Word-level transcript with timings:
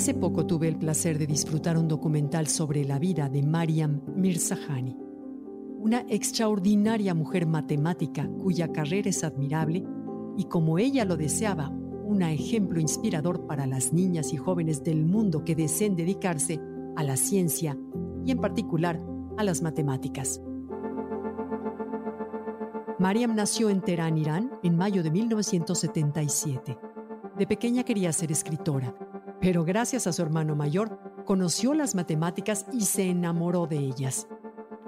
Hace 0.00 0.14
poco 0.14 0.46
tuve 0.46 0.66
el 0.66 0.78
placer 0.78 1.18
de 1.18 1.26
disfrutar 1.26 1.76
un 1.76 1.86
documental 1.86 2.46
sobre 2.46 2.86
la 2.86 2.98
vida 2.98 3.28
de 3.28 3.42
Mariam 3.42 4.00
Mirzahani, 4.16 4.96
una 5.78 6.06
extraordinaria 6.08 7.12
mujer 7.12 7.44
matemática 7.44 8.26
cuya 8.26 8.72
carrera 8.72 9.10
es 9.10 9.24
admirable 9.24 9.84
y 10.38 10.44
como 10.44 10.78
ella 10.78 11.04
lo 11.04 11.18
deseaba, 11.18 11.68
un 11.68 12.22
ejemplo 12.22 12.80
inspirador 12.80 13.46
para 13.46 13.66
las 13.66 13.92
niñas 13.92 14.32
y 14.32 14.38
jóvenes 14.38 14.82
del 14.82 15.04
mundo 15.04 15.44
que 15.44 15.54
deseen 15.54 15.96
dedicarse 15.96 16.58
a 16.96 17.04
la 17.04 17.18
ciencia 17.18 17.76
y 18.24 18.30
en 18.30 18.38
particular 18.38 18.98
a 19.36 19.44
las 19.44 19.60
matemáticas. 19.60 20.40
Mariam 22.98 23.34
nació 23.34 23.68
en 23.68 23.82
Teherán, 23.82 24.16
Irán, 24.16 24.50
en 24.62 24.78
mayo 24.78 25.02
de 25.02 25.10
1977. 25.10 26.78
De 27.36 27.46
pequeña 27.46 27.84
quería 27.84 28.14
ser 28.14 28.32
escritora 28.32 28.94
pero 29.40 29.64
gracias 29.64 30.06
a 30.06 30.12
su 30.12 30.22
hermano 30.22 30.54
mayor 30.54 30.98
conoció 31.24 31.74
las 31.74 31.94
matemáticas 31.94 32.66
y 32.72 32.82
se 32.82 33.08
enamoró 33.08 33.66
de 33.66 33.78
ellas. 33.78 34.26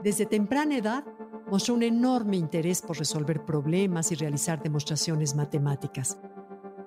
Desde 0.02 0.26
temprana 0.26 0.76
edad 0.76 1.04
mostró 1.50 1.74
un 1.74 1.82
enorme 1.82 2.36
interés 2.36 2.82
por 2.82 2.98
resolver 2.98 3.44
problemas 3.44 4.10
y 4.12 4.14
realizar 4.14 4.62
demostraciones 4.62 5.34
matemáticas. 5.34 6.18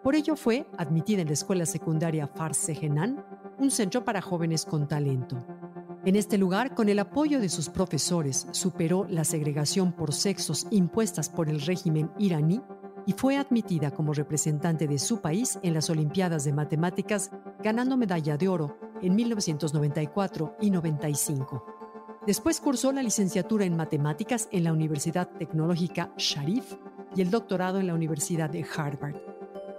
Por 0.04 0.16
ello 0.16 0.36
fue 0.36 0.68
admitida 0.78 1.22
en 1.22 1.28
la 1.28 1.34
escuela 1.34 1.66
secundaria 1.66 2.28
Farsehenan, 2.28 3.26
un 3.58 3.72
centro 3.72 4.04
para 4.04 4.22
jóvenes 4.22 4.66
con 4.66 4.88
talento. 4.88 5.44
En 6.06 6.16
este 6.16 6.38
lugar, 6.38 6.76
con 6.76 6.90
el 6.90 7.00
apoyo 7.00 7.40
de 7.40 7.50
sus 7.50 7.70
profesores, 7.70 8.48
superó 8.52 9.08
la 9.10 9.24
segregación 9.24 9.92
por 9.92 10.14
sexos 10.14 10.68
impuestas 10.70 11.30
por 11.30 11.50
el 11.50 11.62
régimen 11.62 12.12
iraní 12.20 12.62
y 13.06 13.14
fue 13.14 13.38
admitida 13.38 13.92
como 13.92 14.14
representante 14.14 14.88
de 14.88 15.00
su 15.00 15.22
país 15.22 15.60
en 15.62 15.74
las 15.74 15.90
Olimpiadas 15.90 16.44
de 16.44 16.54
Matemáticas, 16.54 17.32
ganando 17.62 17.98
medalla 17.98 18.38
de 18.38 18.48
oro 18.48 18.78
en 19.02 19.16
1994 19.16 20.58
y 20.62 20.72
95. 20.72 21.76
Después 22.26 22.60
cursó 22.60 22.92
la 22.92 23.04
licenciatura 23.04 23.66
en 23.66 23.76
matemáticas 23.78 24.50
en 24.52 24.64
la 24.64 24.74
Universidad 24.74 25.30
Tecnológica 25.38 26.12
Sharif 26.18 26.74
y 27.16 27.22
el 27.22 27.30
doctorado 27.30 27.80
en 27.80 27.88
la 27.88 27.94
Universidad 27.94 28.50
de 28.50 28.66
Harvard. 28.76 29.16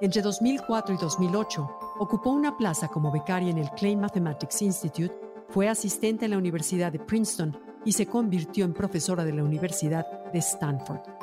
Entre 0.00 0.22
2004 0.22 0.94
y 0.94 0.98
2008 0.98 1.68
ocupó 1.98 2.30
una 2.30 2.56
plaza 2.56 2.88
como 2.88 3.10
becaria 3.10 3.50
en 3.50 3.58
el 3.58 3.70
Clay 3.70 3.96
Mathematics 3.96 4.62
Institute, 4.62 5.14
fue 5.48 5.68
asistente 5.68 6.26
en 6.26 6.32
la 6.32 6.38
Universidad 6.38 6.92
de 6.92 6.98
Princeton 6.98 7.56
y 7.84 7.92
se 7.92 8.06
convirtió 8.06 8.64
en 8.64 8.74
profesora 8.74 9.24
de 9.24 9.32
la 9.32 9.42
Universidad 9.42 10.06
de 10.32 10.38
Stanford. 10.38 11.15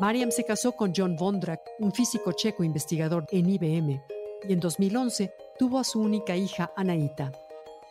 Mariam 0.00 0.30
se 0.30 0.44
casó 0.44 0.72
con 0.72 0.94
John 0.96 1.14
Vondrak, 1.14 1.60
un 1.78 1.92
físico 1.92 2.32
checo 2.32 2.64
investigador 2.64 3.26
en 3.30 3.50
IBM, 3.50 4.02
y 4.48 4.52
en 4.54 4.58
2011 4.58 5.30
tuvo 5.58 5.78
a 5.78 5.84
su 5.84 6.00
única 6.00 6.34
hija, 6.34 6.72
Anaita. 6.74 7.30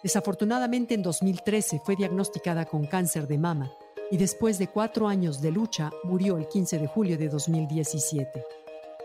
Desafortunadamente, 0.01 0.95
en 0.95 1.03
2013 1.03 1.81
fue 1.85 1.95
diagnosticada 1.95 2.65
con 2.65 2.87
cáncer 2.87 3.27
de 3.27 3.37
mama 3.37 3.71
y 4.09 4.17
después 4.17 4.57
de 4.57 4.69
cuatro 4.69 5.07
años 5.07 5.39
de 5.39 5.51
lucha 5.51 5.91
murió 6.03 6.37
el 6.37 6.47
15 6.47 6.79
de 6.79 6.87
julio 6.87 7.15
de 7.15 7.29
2017. 7.29 8.43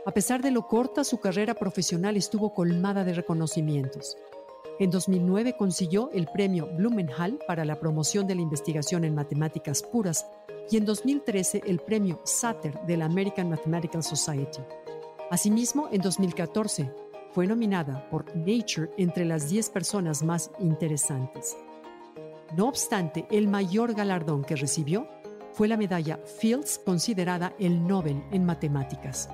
A 0.07 0.11
pesar 0.13 0.41
de 0.41 0.51
lo 0.51 0.67
corta, 0.67 1.05
su 1.05 1.21
carrera 1.21 1.53
profesional 1.53 2.17
estuvo 2.17 2.55
colmada 2.55 3.05
de 3.05 3.13
reconocimientos. 3.13 4.17
En 4.81 4.91
2009 4.91 5.55
consiguió 5.57 6.11
el 6.13 6.27
premio 6.27 6.67
Blumenhall 6.67 7.39
para 7.47 7.65
la 7.65 7.79
promoción 7.79 8.27
de 8.27 8.35
la 8.35 8.43
investigación 8.43 9.05
en 9.05 9.15
matemáticas 9.15 9.83
puras 9.83 10.27
y 10.69 10.77
en 10.77 10.85
2013 10.85 11.63
el 11.67 11.79
premio 11.79 12.21
Satter 12.25 12.81
de 12.85 12.97
la 12.97 13.05
American 13.05 13.49
Mathematical 13.49 14.03
Society. 14.03 14.63
Asimismo, 15.31 15.89
en 15.93 16.01
2014 16.01 16.91
fue 17.31 17.47
nominada 17.47 18.09
por 18.11 18.35
Nature 18.37 18.91
entre 18.97 19.25
las 19.25 19.49
10 19.49 19.71
personas 19.71 20.25
más 20.25 20.51
interesantes. 20.59 21.57
No 22.57 22.67
obstante, 22.67 23.27
el 23.31 23.47
mayor 23.47 23.95
galardón 23.95 24.43
que 24.43 24.57
recibió 24.57 25.09
fue 25.53 25.69
la 25.69 25.77
medalla 25.77 26.19
Fields 26.19 26.81
considerada 26.85 27.55
el 27.61 27.87
Nobel 27.87 28.25
en 28.33 28.45
matemáticas. 28.45 29.29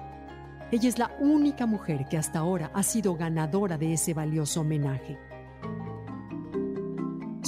Ella 0.70 0.88
es 0.88 0.98
la 0.98 1.16
única 1.18 1.64
mujer 1.64 2.06
que 2.08 2.18
hasta 2.18 2.40
ahora 2.40 2.70
ha 2.74 2.82
sido 2.82 3.16
ganadora 3.16 3.78
de 3.78 3.94
ese 3.94 4.14
valioso 4.14 4.60
homenaje. 4.60 5.18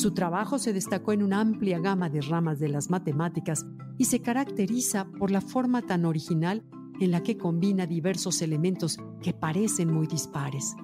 Su 0.02 0.14
trabajo 0.14 0.58
se 0.58 0.72
destacó 0.72 1.12
en 1.12 1.22
una 1.22 1.38
amplia 1.38 1.78
gama 1.78 2.10
de 2.10 2.22
ramas 2.22 2.58
de 2.58 2.68
las 2.68 2.90
matemáticas 2.90 3.64
y 3.98 4.06
se 4.06 4.20
caracteriza 4.20 5.04
por 5.16 5.30
la 5.30 5.40
forma 5.40 5.80
tan 5.82 6.04
original 6.06 6.64
en 6.98 7.12
la 7.12 7.22
que 7.22 7.38
combina 7.38 7.86
diversos 7.86 8.42
elementos 8.42 8.98
que 9.22 9.32
parecen 9.32 9.92
muy 9.94 10.08
dispares. 10.08 10.74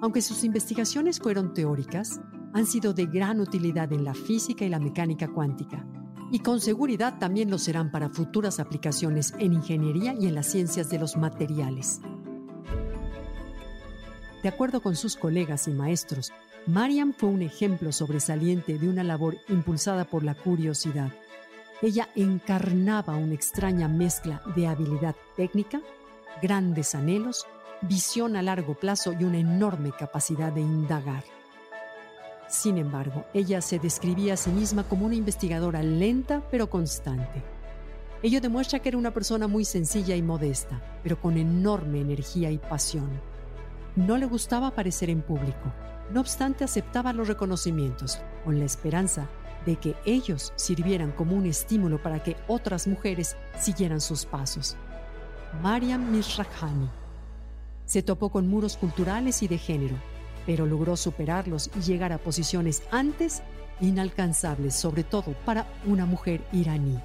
Aunque 0.00 0.22
sus 0.22 0.44
investigaciones 0.44 1.18
fueron 1.18 1.52
teóricas, 1.52 2.22
han 2.54 2.64
sido 2.64 2.94
de 2.94 3.04
gran 3.04 3.38
utilidad 3.38 3.92
en 3.92 4.02
la 4.02 4.14
física 4.14 4.64
y 4.64 4.70
la 4.70 4.80
mecánica 4.80 5.28
cuántica, 5.28 5.86
y 6.32 6.38
con 6.38 6.58
seguridad 6.58 7.18
también 7.18 7.50
lo 7.50 7.58
serán 7.58 7.90
para 7.90 8.08
futuras 8.08 8.60
aplicaciones 8.60 9.34
en 9.38 9.52
ingeniería 9.52 10.14
y 10.18 10.26
en 10.26 10.34
las 10.34 10.46
ciencias 10.46 10.88
de 10.88 10.98
los 10.98 11.18
materiales. 11.18 12.00
De 14.42 14.48
acuerdo 14.48 14.80
con 14.80 14.96
sus 14.96 15.16
colegas 15.16 15.68
y 15.68 15.72
maestros, 15.72 16.32
Mariam 16.66 17.12
fue 17.12 17.28
un 17.28 17.42
ejemplo 17.42 17.92
sobresaliente 17.92 18.78
de 18.78 18.88
una 18.88 19.04
labor 19.04 19.36
impulsada 19.48 20.06
por 20.06 20.24
la 20.24 20.34
curiosidad. 20.34 21.12
Ella 21.82 22.08
encarnaba 22.14 23.16
una 23.16 23.34
extraña 23.34 23.86
mezcla 23.86 24.40
de 24.56 24.66
habilidad 24.66 25.14
técnica, 25.36 25.82
grandes 26.40 26.94
anhelos, 26.94 27.46
visión 27.82 28.34
a 28.34 28.42
largo 28.42 28.74
plazo 28.74 29.12
y 29.12 29.24
una 29.24 29.38
enorme 29.38 29.92
capacidad 29.92 30.52
de 30.52 30.62
indagar. 30.62 31.24
Sin 32.48 32.78
embargo, 32.78 33.26
ella 33.34 33.60
se 33.60 33.78
describía 33.78 34.34
a 34.34 34.38
sí 34.38 34.50
misma 34.50 34.84
como 34.84 35.04
una 35.04 35.16
investigadora 35.16 35.82
lenta 35.82 36.42
pero 36.50 36.70
constante. 36.70 37.42
Ello 38.22 38.40
demuestra 38.40 38.78
que 38.78 38.88
era 38.88 38.96
una 38.96 39.12
persona 39.12 39.48
muy 39.48 39.66
sencilla 39.66 40.16
y 40.16 40.22
modesta, 40.22 40.80
pero 41.02 41.20
con 41.20 41.36
enorme 41.36 42.00
energía 42.00 42.50
y 42.50 42.56
pasión. 42.56 43.10
No 43.96 44.16
le 44.16 44.24
gustaba 44.24 44.68
aparecer 44.68 45.10
en 45.10 45.20
público, 45.20 45.72
no 46.10 46.20
obstante, 46.20 46.64
aceptaba 46.64 47.12
los 47.12 47.28
reconocimientos 47.28 48.20
con 48.44 48.58
la 48.58 48.64
esperanza 48.64 49.28
de 49.64 49.76
que 49.76 49.96
ellos 50.04 50.52
sirvieran 50.56 51.12
como 51.12 51.36
un 51.36 51.46
estímulo 51.46 52.02
para 52.02 52.22
que 52.22 52.36
otras 52.46 52.86
mujeres 52.86 53.36
siguieran 53.58 54.00
sus 54.00 54.26
pasos. 54.26 54.76
Mariam 55.62 56.10
Misrahani 56.10 56.88
se 57.86 58.02
topó 58.02 58.30
con 58.30 58.48
muros 58.48 58.76
culturales 58.76 59.42
y 59.42 59.48
de 59.48 59.58
género, 59.58 59.96
pero 60.46 60.66
logró 60.66 60.96
superarlos 60.96 61.70
y 61.76 61.80
llegar 61.80 62.12
a 62.12 62.18
posiciones 62.18 62.82
antes 62.90 63.42
inalcanzables, 63.80 64.74
sobre 64.74 65.04
todo 65.04 65.34
para 65.44 65.66
una 65.86 66.06
mujer 66.06 66.42
iraní. 66.52 66.98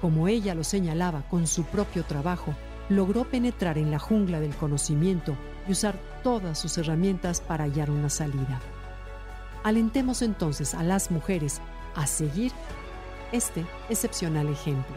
Como 0.00 0.28
ella 0.28 0.54
lo 0.54 0.64
señalaba 0.64 1.28
con 1.28 1.46
su 1.46 1.64
propio 1.64 2.04
trabajo, 2.04 2.54
logró 2.88 3.24
penetrar 3.24 3.78
en 3.78 3.90
la 3.90 3.98
jungla 3.98 4.40
del 4.40 4.54
conocimiento 4.56 5.36
y 5.68 5.72
usar 5.72 5.98
todas 6.22 6.58
sus 6.58 6.76
herramientas 6.78 7.40
para 7.40 7.64
hallar 7.64 7.90
una 7.90 8.10
salida. 8.10 8.60
Alentemos 9.64 10.22
entonces 10.22 10.74
a 10.74 10.82
las 10.82 11.10
mujeres 11.10 11.60
a 11.94 12.06
seguir 12.06 12.52
este 13.32 13.64
excepcional 13.88 14.48
ejemplo. 14.48 14.96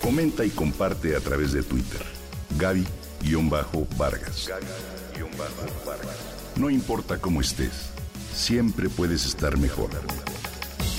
Comenta 0.00 0.44
y 0.44 0.50
comparte 0.50 1.14
a 1.14 1.20
través 1.20 1.52
de 1.52 1.62
Twitter. 1.62 2.04
Gaby-Vargas. 2.58 4.48
Gaby-Vargas. 4.48 6.30
No 6.56 6.68
importa 6.68 7.18
cómo 7.18 7.40
estés, 7.40 7.90
siempre 8.34 8.88
puedes 8.88 9.24
estar 9.24 9.56
mejor. 9.56 9.90